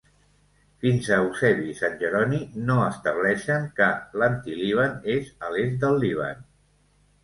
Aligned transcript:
Fins 0.85 1.09
a 1.09 1.19
Eusebi 1.25 1.67
i 1.73 1.75
sant 1.81 1.99
Jeroni 2.01 2.41
no 2.71 2.79
estableixen 2.87 3.71
que 3.79 3.93
l'Antilíban 4.19 5.01
és 5.21 5.33
a 5.47 5.57
l'est 5.57 5.83
del 5.87 6.05
Líban. 6.09 6.47